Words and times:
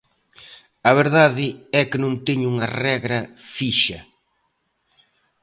A 0.89 0.91
verdade 1.01 1.47
é 1.79 1.81
que 1.89 2.01
non 2.03 2.13
teño 2.27 2.47
unha 2.53 2.67
regra 2.85 3.19
fixa. 3.55 3.99